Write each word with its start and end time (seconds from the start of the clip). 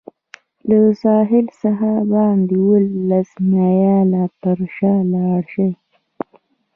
له 0.67 0.79
ساحل 1.03 1.45
څخه 1.61 1.89
باید 2.11 2.49
اوولس 2.57 3.29
مایله 3.51 4.23
پر 4.41 4.57
شا 4.75 4.93
لاړ 5.13 5.41
شي. 5.53 5.69